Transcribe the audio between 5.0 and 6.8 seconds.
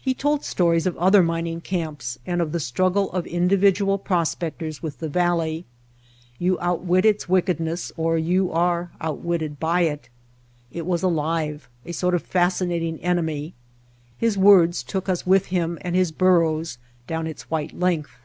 valley. You